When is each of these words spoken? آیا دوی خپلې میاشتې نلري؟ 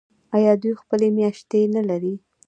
آیا 0.35 0.53
دوی 0.61 0.73
خپلې 0.81 1.07
میاشتې 1.17 1.59
نلري؟ 1.75 2.13